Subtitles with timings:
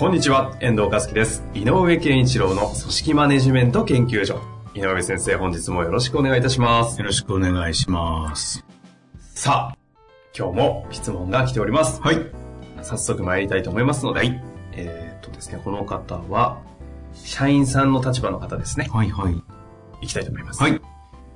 [0.00, 1.44] こんにちは、遠藤和樹です。
[1.52, 4.40] 井上健一郎の組織マネジメント研究所。
[4.74, 6.98] 井上先生、本日もよろしくお願いいたします。
[6.98, 8.64] よろしくお願いします。
[9.18, 9.76] さあ、
[10.34, 12.00] 今日も質問が来ております。
[12.00, 12.16] はい。
[12.80, 14.40] 早速参りたいと思いますので、
[14.72, 16.62] えーっとですね、この方は、
[17.12, 18.88] 社員さんの立場の方ですね。
[18.90, 19.34] はいはい。
[20.00, 20.62] いきたいと思います。
[20.62, 20.80] はい。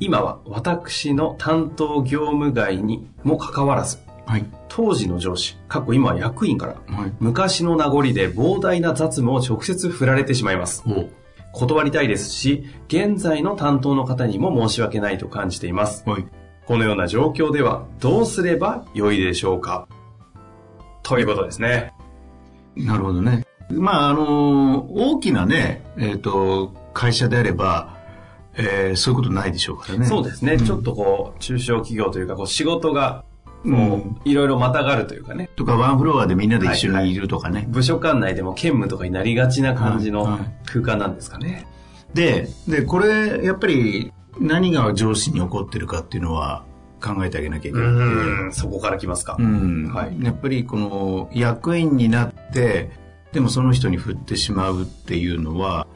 [0.00, 4.46] 今は私の担当業務外にもかかわらず、はい。
[4.68, 7.12] 当時の上司、過去今は役員から、はい。
[7.20, 10.82] 昔の名残で膨大な雑務を直接振られてしまいます。
[10.86, 11.08] お
[11.52, 16.08] 断りたいですし、現在の担当の方にも申し訳ないと感じています。
[16.08, 16.26] はい。
[16.66, 19.86] このような状況ではどうすれば良いでしょうか
[21.02, 21.92] ということですね。
[22.74, 23.46] なるほどね。
[23.70, 27.94] まあ、あの、大きなね、えっ、と、会社であれば、
[28.56, 30.06] えーそういうことないでしょうからね。
[30.06, 33.24] そうですね、んちょっとこう、中小企業というか、こう、仕事が、
[33.64, 37.66] こう、うんいろいろまたがるというかね、とか、ワンフロアでみんなで一緒にいるとかね。
[37.68, 41.66] 部署間内でも兼務とかになりがちな感じのはいはい空間なんですかね。
[42.14, 46.64] で、で、これ、やっぱり、何が上司に起こってるかっていうのは
[47.00, 48.04] 考えてあげなきゃいけうなくて。
[48.04, 49.36] ーん、そこから来ますか。
[49.38, 52.90] うんはいやっぱりこの役員になって
[53.32, 55.86] でもその人に振ってしまうっていうのは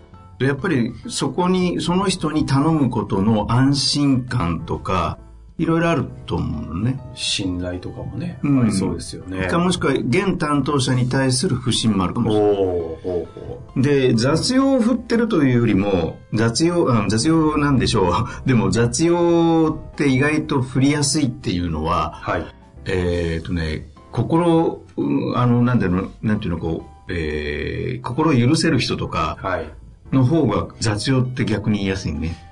[0.40, 5.18] やっぱりそこにその人に頼むことの安心感とか
[5.58, 7.00] いろいろあると思うのね。
[7.14, 9.48] 信頼とかもね、うんありそうですよね。
[9.48, 14.10] かもしくは現担当者に対する不信もあるかもしれない。
[14.10, 18.12] で、雑用を振ってるというよりも、雑用、あ雑用なんでしょう。
[18.46, 22.46] でも雑用って意外と振りやすいっていうのは、はい。
[22.84, 29.68] えっ、とね、心、うんあの、なんだろう、なんていうの、こう、えー、心を許せる人とかはい。
[30.12, 32.47] の方が雑用って逆に言いやすいね。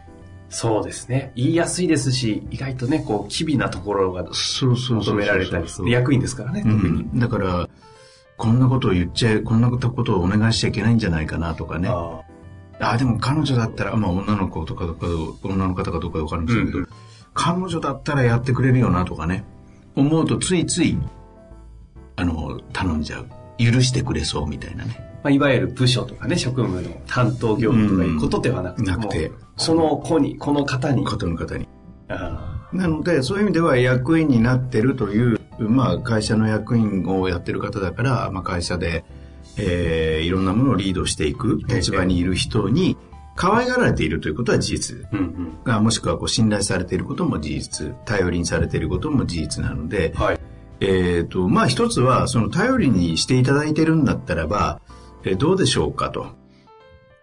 [0.49, 1.33] そうですね。
[1.35, 4.25] 言いやすいですし、意外とね、こう、機微なところが。
[4.33, 5.91] 求められたりする。
[5.91, 7.03] 役員ですからね、う特に。
[7.03, 7.19] ん。
[7.19, 7.69] だから、
[8.37, 11.89] こんなことを言っちゃい、こんなことをお願いしちゃいけないんじゃないかなとかね。
[11.89, 12.21] あ
[12.79, 15.07] ああ、でも彼女だったら、まあ女の子とかとか、
[15.43, 16.89] 女の方かどうかわかるんですけど、うん
[17.37, 19.45] 彼女だったらやってくれるよなとかね。
[19.95, 20.99] 思うとついつい、
[22.17, 23.27] あの、頼んじゃう。
[23.59, 25.19] 許してくれそうみたいなね。
[25.23, 31.05] まあ、いわゆる部署とかね、職務の担当業務とかいうことではなくて、なくてもうこの子に、この方に。
[31.05, 31.69] 方の方に。
[32.09, 39.05] あなので、そういう意味では役員になってるという、まあ、会社の役員をやってる方だから、まあ、会社で、
[39.57, 42.97] えーいろんなものをリードしていく立場にいる人に、
[43.37, 44.97] 可愛がられているということは事実。
[44.97, 45.59] ーうんうん。
[45.65, 47.95] がもしくはこう信頼されていることも事実。
[48.05, 50.41] 頼りにされていることも事実なので、はい。
[50.81, 54.81] えっ、と、まあ、一つは、その頼りにしていただいてるんだったらば、
[55.25, 56.27] えーどうでしょうかと。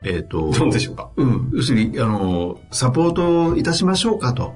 [0.03, 1.09] えっ、と、どうでしょうか？
[1.16, 1.52] うん。
[1.53, 4.53] 要するに、あの、サポートいたしましょうかと。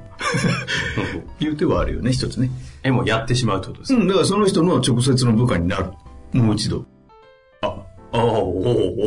[1.39, 2.49] いう手はあるよね、一つね。
[2.83, 5.91] え、もうやってしまうってことですか、うん、だからその人の直接の部下になる。
[6.33, 6.85] もう一度。
[7.61, 8.97] あ、ああ、おおお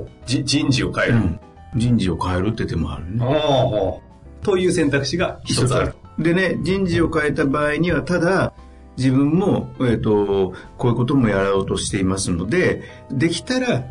[0.00, 1.14] おおじ人事を変える。
[1.14, 1.40] うん。
[1.76, 3.24] 人事を変えるって手もあるね。
[3.24, 4.44] ああ。
[4.44, 5.94] という選択肢が一つある。
[6.18, 8.52] でね、人事を変えた場合には、ただ、
[8.96, 13.84] 自分も、えっ、と、こういうこともやろうとしていますので、できたら、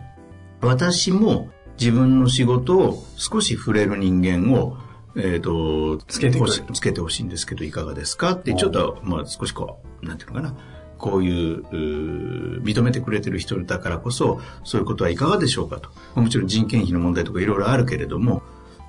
[0.62, 1.50] 私も
[1.80, 4.78] 自分の仕事を少し触れる人間を、
[5.16, 6.40] えっ、と、つけて
[6.74, 8.32] つけてほしいんですけど、いかがですか？
[8.32, 10.56] って、ちょっと、まあ、少しこう、なんていうのかな？
[10.98, 15.90] こういう認めてくれてる人だからこそ、そういうことはいかがでしょうかと。
[16.20, 18.42] もちろん人件費の問題とかいろいろあるけれども、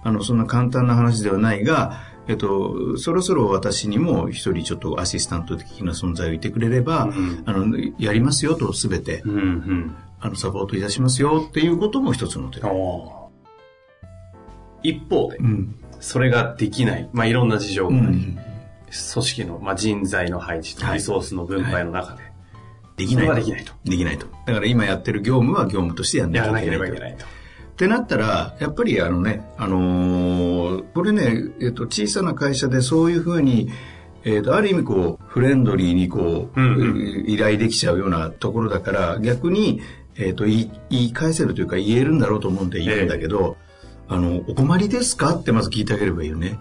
[0.02, 9.96] あの、そんな簡単な話ではないが、えっと、そろそろ私にも一人ちょっとアシスタント的な存在をいてくれれば、うんあの、やりますよとすべて、うんうん。
[10.20, 12.60] あの、サポートいたしますよっていうことも一つの手。
[14.82, 15.74] 一方でう、ん。
[16.00, 18.34] それができない、まあ、いろんな事情うがあり、ん。
[18.34, 18.44] 組
[18.90, 22.22] 織の、まあ、人材の配置とはいリソースの分配の中で、
[22.96, 23.26] できない。
[23.26, 23.72] それはできないと。
[23.84, 24.26] できないと。
[24.46, 26.94] だから今やってる業務は業務としてやんなやらなけきゃいけないと。
[26.94, 27.24] ればいけないと。
[27.24, 27.28] っ
[27.76, 33.70] てなったら、やっぱりあのね、あのーこれね、えっと、小さな会社でそういうふうに、
[34.24, 39.80] えっと、ある意味こう、フレンドリーにこう、うんうん依頼できちゃうようなところだから、逆に、
[40.18, 43.56] えっと、言い言い返せるというか言えるんだろうと思うんで言うんだけど、
[44.10, 45.34] あの、お困りですか？
[45.36, 46.58] ってまず聞いてあげればいいよね。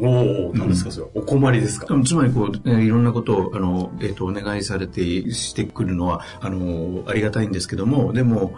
[0.00, 1.06] おお、何ですか、それ。
[1.14, 1.86] お困りですか？
[2.04, 8.54] つまりこう、えーいろんなことを、あの、えっ、と、お願いされて、してくるのは、あの、ありがたいんですけども、でも、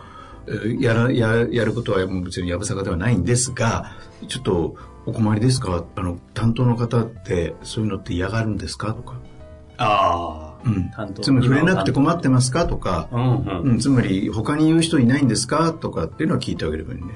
[0.47, 3.93] えーやら、や、やることはもう別にやぶさかではないんですが、
[4.29, 4.77] ちょっと、
[5.07, 5.85] お困りですか？
[5.97, 8.93] あの、担当の方って、そういうのって嫌がるんですか？
[8.93, 9.15] とか。
[9.79, 10.46] ああ。
[10.65, 13.61] うん担当つまり、触れなくて困ってますかとか、うんうん。
[13.63, 17.09] うん、つまり、他に言う人いないんですかとかっていうのは聞いてあげればいいね。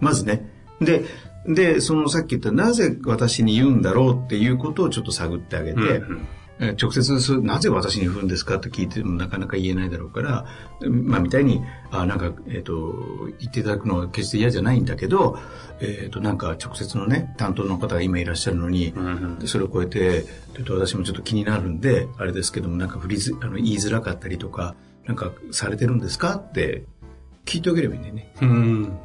[0.00, 0.50] まずね。
[0.80, 1.04] で、
[1.46, 10.46] で、そのさっき言ったなぜ私に言うんだろうっていうことをちょっと探ってあげて、うんうんえー直接なぜ私に言うんですかって聞いてもなかなか言えないだろうから、
[10.88, 12.94] まあみたいに、あなんか、えっ、と、
[13.40, 15.38] 言っていただくのは決して嫌じゃないんだけど、
[15.80, 20.24] えっ、と、なんか直接のね、担当の方が今いらっしゃるのに、うんうんでそれを超えて、
[20.54, 26.84] ちょっと私もちょっと気になるんで、あれですけども、なんか振りずあの言いづらかったりとか、なんかされてるんですかって
[27.44, 28.32] 聞いてあげればいいんだよね。
[28.40, 28.98] うん。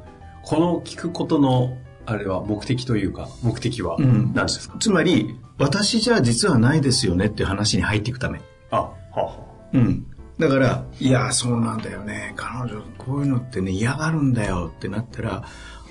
[0.44, 8.42] この聞くことの、あれは目的というか、目的はうん何ですか、つまり、私じゃ実はないですよねっていう話に入っていくため。
[8.72, 9.32] あ、はあは
[9.74, 10.06] うん。
[10.40, 12.34] だから、いや、そうなんだよね。
[12.38, 15.44] 彼女、こういうのってね、嫌がるんだよってなったら、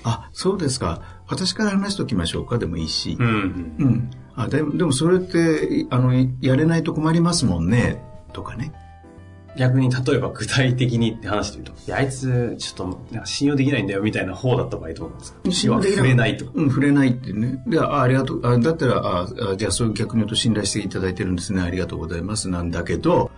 [0.03, 1.01] あ、そうですか。
[1.27, 3.23] 私から話しておきましょうかでもいいしあ。
[3.23, 3.27] う。
[3.27, 3.75] んうん。
[3.77, 4.09] うん。
[4.35, 8.01] あ、でも、でもそれって、あの、やれないと困りますもんね。
[8.33, 8.73] とかね。
[9.59, 15.51] 逆に例えば具体的にって話で言うと、いや、あいつ、ちょっと、信用できないんだよみたいな方だった場合どうなんですか？
[15.51, 16.45] 信用でき触れないと。
[16.53, 17.61] うん、触れないってね。
[17.67, 18.47] で、あ、ありがとう。
[18.47, 21.61] あだったら、ああじゃあそういう逆に言うと信頼していただいてるんですね。
[21.61, 22.47] ありがとうございます。
[22.49, 23.29] なんだけど、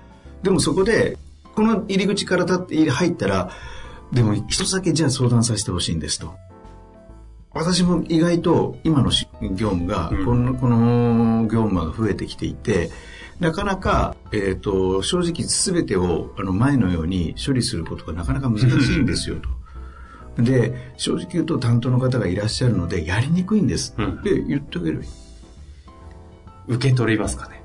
[0.43, 1.17] でもそこで、
[1.55, 3.51] この入り口から立って入ったら、
[4.13, 6.35] でも一つだけじゃあ相談させてほしいんですと。
[7.53, 12.91] 私も意外と今のし業務が、うんこの、この業務が増えてきていて、
[13.41, 19.35] なかなか、えっ、と、正直全てをあの前のように処理することがなかなか難しいんですよ
[20.37, 20.41] と。
[20.43, 23.93] で、正直言うと担当の方がいらっしゃるので、やりにくいんです。
[23.97, 25.09] うんで、言ってあげればいい。
[26.67, 27.61] 受け取りますかね？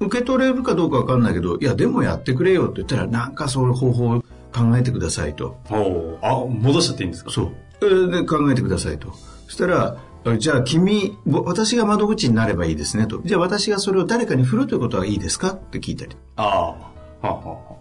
[0.00, 4.20] 受け取れるかどうかわかんないけど、いや、でもやってくれよって言ったら、なんかそういう方法を
[4.52, 5.56] 考えてくださいと。
[5.70, 7.30] おおあ、戻しちゃっていいんですか？
[7.30, 7.52] そう。
[7.82, 9.12] えーで、考えてくださいと。
[9.46, 9.96] そしたら、あ
[10.38, 13.22] じゃあ君、ぼ私が窓口になればいいですねと。
[13.24, 15.52] じゃあ私がそれを誰かに振るということはいいですか？
[15.52, 16.16] って聞いたり。
[16.36, 16.46] ああ。
[16.46, 16.84] は
[17.22, 17.80] あ、はあは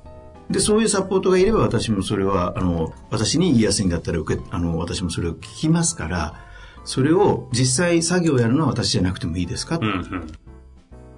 [0.49, 6.33] で、そういうサポートがいれば私もそれは、あの、私に言いやすいんだったら受け、あの、私もそれを聞きますから、
[6.85, 10.31] それを実際作業をやるのは私じゃなくてもいいですか、あ、うんうん。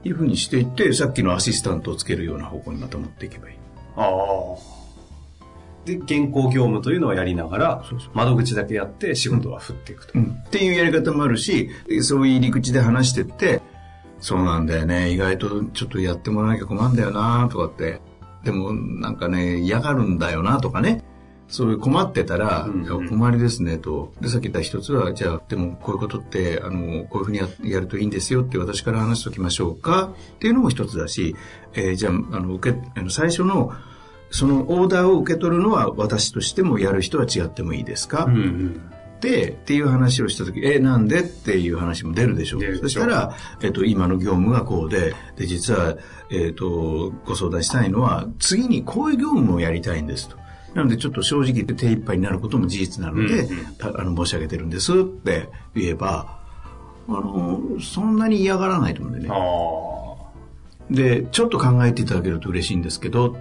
[0.04, 3.56] いうふうにしていって、さっきのアシスタントをつけるような方向にまた持っていけばいい。
[3.96, 4.08] ああ。
[5.86, 7.84] で、原稿業務というのをやりながら
[8.14, 10.14] 窓口だけやって仕事は振っていくと。
[10.18, 10.44] うん。
[10.46, 11.70] っていうやり方もあるし、
[12.02, 13.62] そういう入り口で話してって、
[14.20, 18.00] そうなんだよね、意外とちょっとやってもらわなきゃ困るんだよなとかって、
[18.44, 21.04] でもなんかね、嫌がるんだよなとかね、
[21.52, 23.10] そういう困ってたら、うんうん。
[23.10, 24.14] 困りですねと。
[24.22, 31.36] で、さっき言った一つは、じゃあ、でもこういうことって、あの、こういうふうにややるといいんですよって私から話しておきましょうかっていうのも一つだし、
[31.74, 33.74] えーじゃあ、あの、受け、あの最初の、
[34.32, 38.82] そのオーダーを受け取るのは私としてもやる人は違ってもいいですか、うんうん。
[39.20, 42.78] で、っていう話をしたとき、え、なんでっていう話も出るでしょう。
[42.78, 45.96] そしたら、えっと、今の業務がこうで、で、実は、
[46.32, 50.38] えっと、ご相談したいのは、次にこういう業務をやりたいんですと。
[50.74, 56.40] なので、ちょっと正直言って手一杯になることも事実なので、うんあの、申し上げてるんですって言えば、
[57.08, 59.38] あの、そんなに嫌がらないと思うんであね。
[59.38, 60.02] あ。
[60.90, 63.38] で、ちょっと考えていただけると嬉しいんですけど、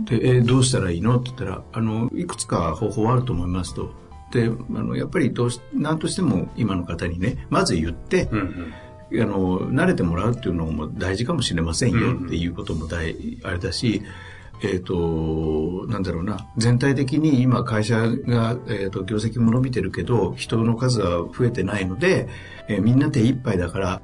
[0.00, 1.18] で、えーどうしたらいいの？
[1.18, 3.92] って言ったら、あの、いくつか方法あると思いますと。
[4.32, 8.74] で、あの、やっぱりどうし、なんとしても今の方にね、まず言って、うんうん。
[9.22, 14.02] あの、慣れてもらうっていうのも大事かもしれませんよっていうことも大、あれだし、
[14.62, 22.28] えっ、と、なんだろうな、全体的に今会社が、えっ、と、業績も伸びてるけど、人の数は増えてないので、
[22.68, 24.02] えーみんな手一杯だから、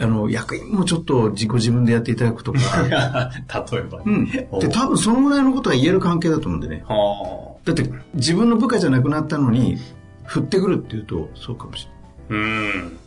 [0.00, 2.60] あの、役員もちょっと自己自分でやっていただくとか、
[3.72, 4.00] 例えば。
[4.04, 4.26] うん。
[4.26, 6.84] で、多分そのぐらいのことは言える関係だと思うんでね。
[6.86, 9.78] はだって、自分の部下じゃなくなったのに、
[10.24, 11.88] 振ってくるっていうと、そうかもし
[12.30, 12.34] あ。
[12.34, 12.98] うん。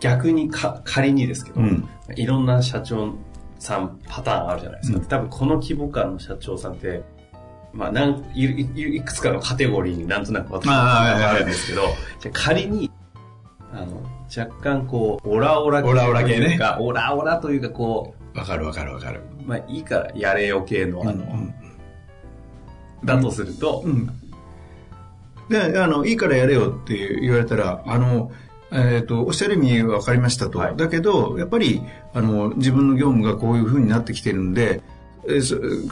[0.00, 1.76] 逆にか、仮にですけど、れない。
[1.76, 1.88] うん。
[2.16, 3.14] いろんな社長
[3.58, 4.98] さんパターンあるじゃないですか。
[4.98, 7.02] うん多分この規模感の社長さんって、
[7.72, 11.82] まあ、なんいいいくつかのカテゴリーになんとなく私はあるんですけど、
[12.18, 12.90] じゃあ仮に、
[13.72, 13.99] あの、
[14.36, 19.20] 若干こう、オラオラオラオラ系ねというか、オラオラというかこわかるわかるわかる。
[19.44, 21.54] う、まあいいからやれよ系の、あの、うん
[23.04, 24.10] だとすると、うん。
[25.48, 28.30] で、あの、いいからやれよって言われたら、あの、
[28.72, 30.58] えっ、と、おっしゃる意味分かりましたと。
[30.58, 31.82] はいだけど、やっぱり、
[32.14, 34.80] あの、自分の業務がこういう風になってきてるんで、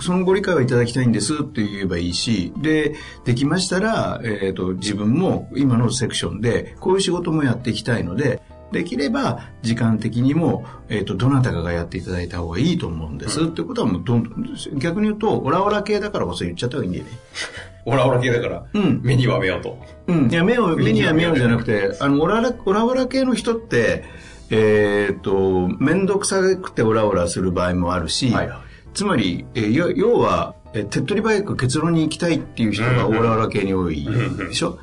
[0.01, 2.95] そのご理解をいただきたいんですって言えばいいし、で、
[3.25, 8.41] できましたら、えっ、と、自分も今のセクションで、こういう仕事もやっていきたいので、
[8.73, 13.45] できれば、時間的にも、えっ、と、どなたかがやっていただいた方がいいと思うんです。
[13.45, 17.11] ってことはもう、どんどん、逆に言うと、オラオラ系だからこそ言っちゃった方がいいんだよね。
[17.87, 19.79] オラオラ系だから、うん目には目をと。
[20.07, 20.31] うん。
[20.31, 24.05] いや、目を、目には目をじゃなくて、あの、オララ、オラオラ系の人って、
[24.51, 28.68] えっ、と、面倒くさくてオラオラする場合もあるし、はいはい
[28.99, 34.79] つまり、えー要要は、えー手っ取り早く結論に行きたいっていう人がオラオラ系に多いでしょ、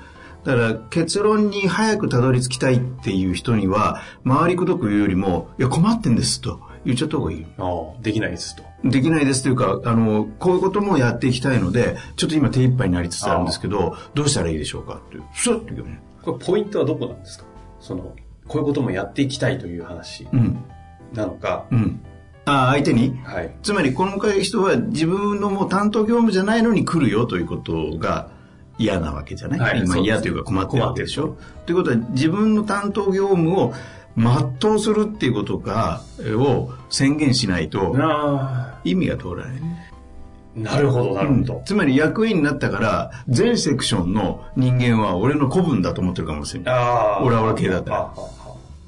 [0.46, 7.46] だから、結論に早くたどり着きたいっていう人には、回りくどく言うよりも、いや、困ってんですと言っちゃった方がいい。
[7.58, 8.64] ああ、できないですと。
[8.86, 15.24] できないですというか、あの、こういうこともやっていきたいので、ちょっと今手一杯になりつつあるんですけど、どうしたらいいでしょうかっていう。
[15.34, 16.00] そうって言うよね。
[16.24, 17.46] これポイントはどこなんですか？
[17.82, 18.16] その、
[18.48, 20.64] こういうこともやっていきたいという話うん。
[21.14, 22.00] なのか、うん。
[22.06, 22.15] あ
[22.46, 23.20] あ、相手に？
[23.24, 23.56] はい。
[23.64, 28.30] つまり、この人は自分のもう担当業務じゃないのに来るよということが
[28.78, 31.38] 嫌なわけじゃない、今はいそうです嫌というか困ってるわけでしょ？
[31.66, 33.74] ということは、自分の担当業務を
[34.18, 36.02] 全うするっていうことが、
[36.38, 39.92] を宣言しないとあ意味が通らないね。
[40.58, 41.64] あ、なるほど、なるほど。
[41.66, 46.74] つまり役員になったから、全セクションの人間は俺の子分だと思ってるかもしれない。
[46.76, 47.24] ああ。
[47.24, 48.14] オラオラ系だったらあ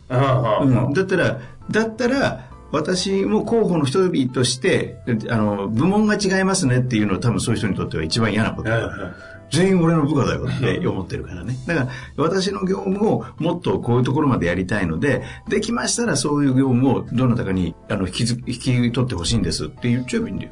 [0.09, 4.97] あ、ああ、ああ、うん、だったら、だったら、私も候補の一人として、
[5.29, 9.15] あの、部門が違いますねっていうのは多分そういう人にとっては一番嫌なことだ。
[9.49, 11.55] 全員俺の部下だよって思ってるからね。
[11.65, 20.51] だから、私の業務をもっとこういうところまでやりたいので、できましたらそういう業務をどなたかにあの引きず引き取ってほしいんですって言っちゃえばいいんだよ。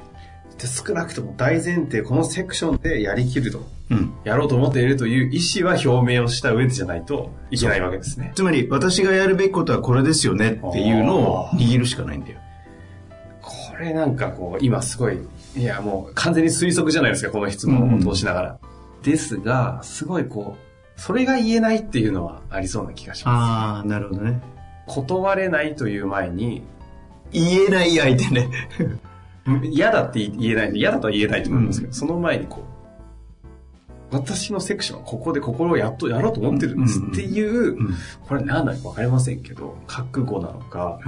[0.57, 4.13] で少なくとも大前提、このセクションでやりきると、うん。
[4.23, 8.31] やろうと思っているという意思は表明をした上でじゃないといけないわけですね。
[8.35, 12.39] つまり、私がやるべきことはこれですよねっていうのを握るしかないんだよ。
[13.41, 15.19] これなんかこう、今すごい、
[15.55, 18.57] いやもう完全に推測じゃないですか、この質問を通しながら。
[19.03, 24.41] ですが、すごいこう、それが言えないっていうのはありそうな気がしまああ、なるほどね。
[24.87, 24.95] す。
[24.95, 26.63] 断れないという前に、
[27.31, 28.49] 言えない相手ね。
[29.63, 32.75] 嫌だって言えない、嫌だとは言えないと思うんですけど、その前にこう、
[34.11, 37.95] 私のセクションはここで心をやっとやろうと思ってるんですっていう、うん。
[38.27, 40.99] これ何なのか分かりませんけど、覚悟なのか、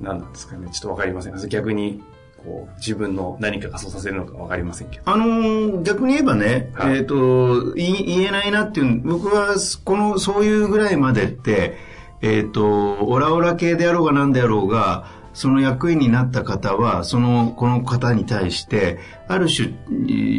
[0.00, 1.48] 何なんですかね、ちょっと分かりません。
[1.48, 2.02] 逆に、
[2.44, 5.02] こう、自分の何かがそうさせるのか分かりませんけど。
[5.06, 6.98] あのー逆に言えばね、はい。
[6.98, 11.76] えっ、と言えないなっていう、僕は、この、そういうぐらいまでって、
[12.20, 18.98] えっ、と、オラオラ系であろうが何であろうが、その役員になった方は、その、この方に対して、
[19.28, 19.72] ある種、え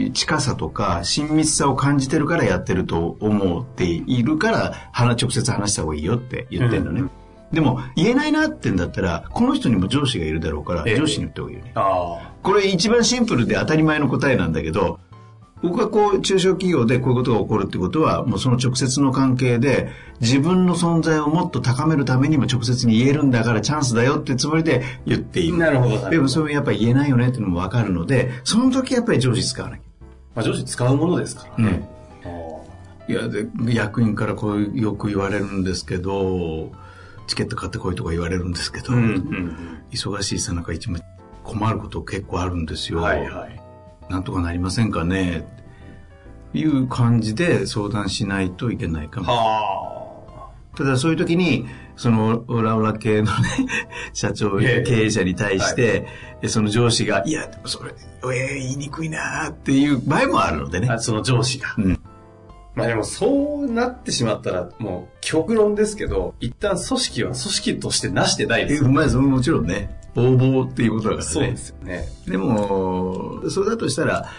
[0.07, 7.01] ー近さとか、親密さを感じてるからやってると思っているから、話直接話した方がいいよって言ってるのね。
[7.01, 7.11] うん
[7.53, 11.71] でも、言えないなってんだったら、この人にも上司がいるだろうから、ええ上司に言った方がいいよね。
[11.75, 14.99] あこれ一番シンプルで当たり前の答えなんだけど、
[15.63, 19.89] 僕はこう、中小企業でこういうことが起こるってことは、もうその直接の関係で、
[20.19, 25.57] 自分の存在をもっと高めるためにも直接に言えるんだからチャンスだよってつもりで言っている。
[25.57, 29.83] なるほどでもそれやっぱり言えないよねっていうのもわかるので、その時やっぱり上司使わなきゃ。
[30.35, 31.89] まあ、上司使うものですからね。
[32.25, 36.71] あいや、で、役員からこうよく言われるんですけど、
[37.27, 41.01] チケット買ってこいとか言われるんですけど、ーうんうん忙しいさなか一番
[41.43, 42.99] 困ること結構あるんですよ。
[42.99, 43.03] うん。
[43.05, 43.62] はいはい。
[44.09, 45.45] なんとかなりませんかね
[46.53, 49.33] いう感じで相談しないといけないかも。
[49.33, 53.31] はただそういう時に、そのオラオラ系のね、
[54.13, 56.07] 社長、ええ経営者に対して、
[56.47, 57.93] その上司が、いや、それ、
[58.23, 60.99] えー言いにくいなっていう場合もあるのでねあ。。
[60.99, 61.75] その上司が。
[61.77, 61.99] うん
[62.75, 68.89] まあでもそうなってしまったら、もう極論ですけど、一旦組織は組織としてなしてないですよ。
[68.89, 71.31] まあ、もちろんね、応募っていうことだからね。
[71.31, 72.07] そうですよね。
[72.27, 74.29] でも、それだとしたら、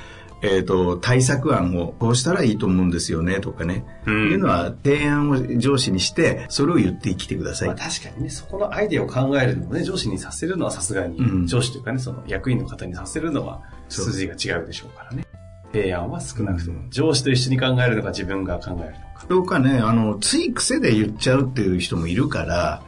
[0.43, 3.85] えっ、と、対策案をこうしたらいいと思うんですよね、とかね。
[4.07, 7.69] うんいうのは、提案を上司にして、それを言ってきてください。
[7.69, 15.27] まあ確かにね、そこのアイデアを考えるのもね、上司にさせるのはさすがに、うん上司というかね、その役員の方にさせるのは筋が違うでしょうからね。
[15.73, 19.27] 提案は少なくとも、上司と一緒に考えるのか自分が考えるのか。
[19.29, 22.83] どうかね、あの、つい癖で言っちゃうっていう人もいるから、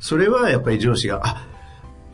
[0.00, 1.46] それはやっぱり上司が、あ、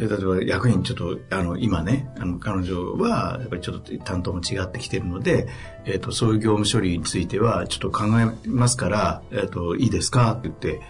[0.09, 5.49] 例えば役員ちょっと、あの、今ね、あの、彼女は、やっぱりちょっと担当も違ってきてるので、
[5.85, 10.33] えっ、と、そういう業務処理については、ちょっと考えますから、えっ、と、いいですか？
[10.33, 10.81] って言って、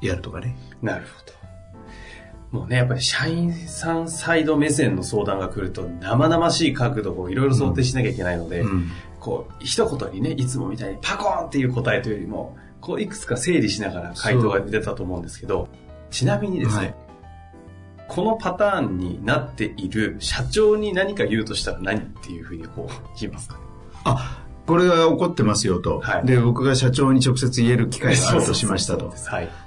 [0.00, 0.56] やるとかね。
[0.82, 1.08] なるほ
[2.52, 2.58] ど。
[2.58, 15.68] もうね、やっぱり社員さんサイド目線の相談が来ると生々しい角度をいろいろ想定しなきゃいけないので、うんこう、一言にね、いつもみたいにパコーンっていう答えというよりも、こう、いくつか整理しながら回答が出たと思うんですけど、
[16.10, 16.94] ちなみにですね、はい
[18.18, 23.60] このパターンになっている社長に何か言うとしたら何っていうふうにこう言いますかね。
[24.02, 26.00] あ、これが起こってますよと。
[26.00, 29.14] はいで、僕が社長に直接言える機会があるとしましたと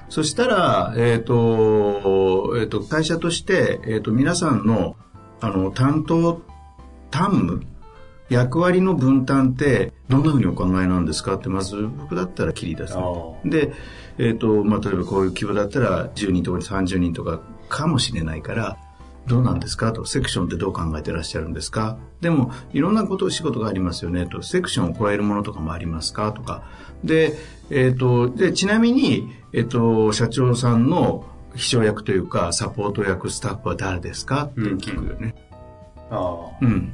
[0.10, 4.98] そしたら、えっ、と、えっ、と、会社として、えっ、と、皆さんの、
[5.40, 6.42] あの、担当、
[7.10, 7.64] 担務、
[8.32, 12.96] 役割の分担って、どんなふうにお考えなんですかって、まず僕だったら切り出す。
[13.44, 13.74] で、
[14.18, 18.78] えっ、と、まあ、例えばこういう規模だったら、10人とか30人とかかもしれないから、
[19.28, 26.64] どうなんですかと、セクションってどう考えてらっしゃるんですかでも、いろんなこと、仕事がありますよねと、セクションを超えるものとかもありますかとか。
[27.04, 27.34] で、
[27.70, 35.36] えっ、と、で、ちなみに、えっ、と、社長さんの秘書役というか、サポート役、スタッフは誰ですかって聞くよね。
[36.10, 36.94] あうん。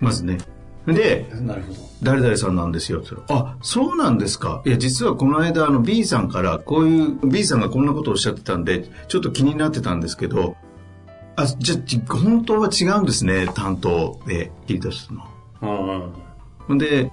[0.00, 0.38] まずね。
[0.86, 1.36] で、あ。
[1.36, 1.88] なるほど。
[2.02, 3.02] 誰々さんなんですよ。
[3.28, 4.62] あ、そうなんですか。
[4.64, 10.56] いや、実はこの間、あの、B さんから、こういう、B さんがこんなことをおっしゃってたんで、ちょっと気になってたんですけど、
[11.36, 16.12] あ、じゃ、じ本当は違うんですね、担当で切り出すの。
[16.68, 17.10] うんで、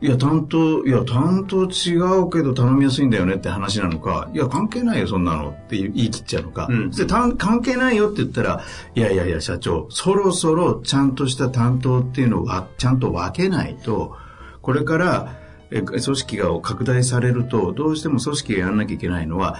[0.00, 6.66] いや、担当、いや、担当違うけど頼みやすいんだよねって話なのか、いや、関係ないよ、そんなのって言い切っちゃうのか。
[6.68, 8.62] うんで、関係ないよって言ったら、
[8.94, 14.16] いやいやいや、社長、そろそろちゃんとした担当っていうのをわちゃんと分けないと、
[14.60, 15.36] これから、
[15.70, 19.58] え組織が拡大されると、どうしても組織がやらなきゃいけないのは、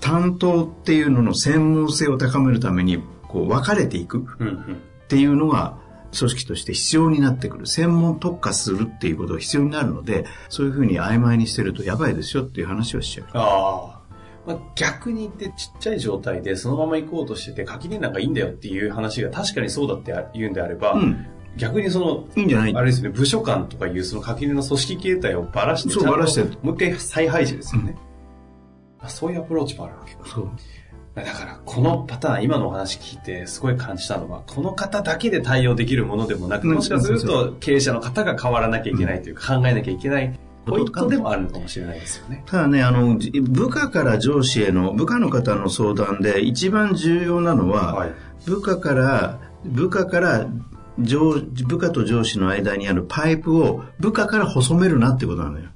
[0.00, 4.26] 担当っていうのの専門性を高めるために、こう、分かれていく。
[4.38, 4.54] うんうん。
[4.54, 5.76] っていうのが
[6.16, 7.66] 組織として必要になってくる。
[7.66, 13.26] 専門特化するっていうことが必要になるので、そういうふうに曖昧にしてるとやばいですよっていう話をしちゃう。
[13.32, 14.02] ああ。
[14.46, 21.26] まあ、逆に言ってちっちゃい状態でそのまま行こうとしてて、垣根なんかいいんだよっていう話が確かにそうだって言うんであれば、うん。
[21.56, 22.74] 逆にその、いいんじゃない？
[22.74, 27.94] あれですよね、部署間とかいうその垣根の組織形態をばらして、ばらしてもう一回再配置ですよね。
[29.00, 30.20] あそういうアプローチもあるわけか。
[30.26, 30.50] そう。
[31.14, 42.42] だから、このパターン、今のお話聞いて、すごい感じたのは、この方だけで対応できるものでもなく、うんもしかするそと、経営者の方が変わらなきゃいけないというか、考えなきゃいけないポイントでもあるのかもしれないですよね。
[42.46, 48.12] ただね、あの、じ部下から上司への、部下の方の相談で一番重要なのは、はい。
[48.46, 50.46] 部下から、部下から
[50.98, 55.66] 上、部下と上司の間にあるパイプを部下から細めるなってことなのよ。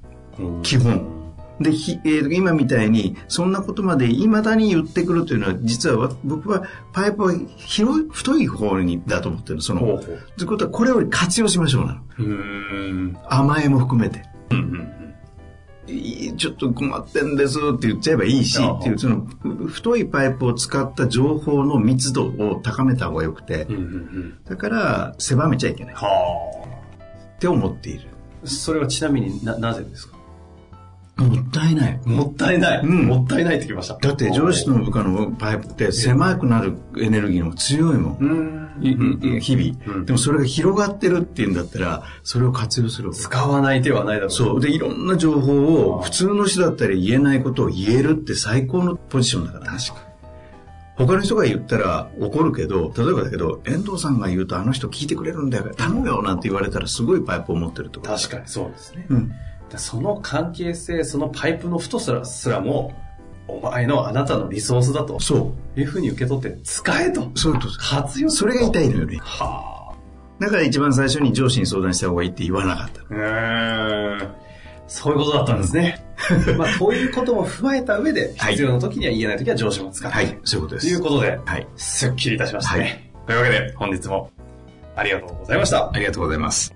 [0.63, 1.16] 基本。
[1.61, 9.63] で、ひえー今みたいに、そんなことまで未だに言ってくるというのは、実はわ僕はパイプは広い、太い方にだと思ってる。
[9.63, 12.01] その、ほうほうということは、これを活用しましょうなの。
[12.19, 13.17] うーん。
[13.29, 14.23] 甘えも含めて。
[14.51, 14.93] うんうん
[16.37, 23.77] ちょっと困ってんですって言っちゃえばいいし、っていう、その、ふ太いパイプを使った情報の密度を高めた方がよくてうん。
[23.77, 24.39] う、んうんうん。
[24.49, 26.09] だから、狭めちゃいけないっは
[27.39, 28.09] て思っている。
[28.45, 28.49] あ。
[28.49, 30.16] それはちなみにな、なぜですか？
[31.17, 32.01] もったいない。
[32.05, 32.81] もったいない。
[32.85, 33.97] うんもったいないってきました。
[33.97, 38.67] だって上司の部下のパイプって狭くなるエネルギーの強いもん。
[38.81, 43.11] 日々、うんでもそれが広がってるっていうんだったら、それを活用する。
[43.13, 44.31] 使わない手はないだろう。
[44.31, 44.61] そう。
[44.61, 49.79] で、いろんな情報を、普通の人だったら言えないことを言えるって最高のポジションだからね。
[49.79, 50.07] 確か
[50.97, 58.07] 他の人が言ったら怒るけど、例えばだけど、遠藤さんが言うとあの人聞いてくれるんだよ、頼むよなんて言われたらすごいパイプを持ってるとに。
[58.07, 59.07] 確かにそうですね。
[59.11, 59.33] うん。
[59.71, 62.95] でその関係性、そのパイプの太さすらも、
[63.49, 67.31] お前のあなたのリソースだとそいうふうに受け取って使えとう。。
[67.35, 67.73] そういうこと。
[67.79, 69.19] 活用それが痛いのよね。
[69.21, 69.95] は
[70.41, 73.01] だから一番最初に上司に相談した方がいいって言わなかった。
[73.03, 73.05] あ。
[73.11, 74.35] うーん。
[74.89, 76.05] そういうことだったんですね。
[76.57, 80.87] まあ、こういうことも踏まえた上で、はい必要な時には言えない時は上司も使って、はい、そういうことです。
[80.89, 81.67] ということで、はい。
[81.77, 83.11] すっきりいたしましたね。
[83.27, 84.31] というわけで、本日も
[84.95, 85.91] ありがとうございました。
[85.93, 86.76] ありがとうございます。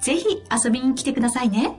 [0.00, 1.78] ぜひ遊びに来てくださいね。